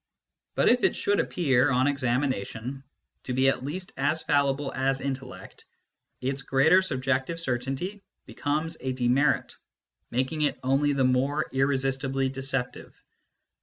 [0.55, 2.83] But if it should appear, on examination,
[3.25, 5.65] to be at least as fallible as intellect,
[6.21, 9.57] its greater subjective certainty be comes a demerit,
[10.09, 12.95] making it only the more irresistibly deceptive.